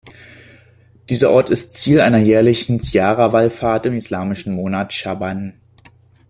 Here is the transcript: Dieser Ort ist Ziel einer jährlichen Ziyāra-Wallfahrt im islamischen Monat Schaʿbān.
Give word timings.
Dieser 1.11 1.29
Ort 1.29 1.51
ist 1.51 1.75
Ziel 1.75 2.01
einer 2.01 2.17
jährlichen 2.17 2.79
Ziyāra-Wallfahrt 2.79 3.85
im 3.85 3.93
islamischen 3.93 4.51
Monat 4.55 4.93
Schaʿbān. 4.93 5.53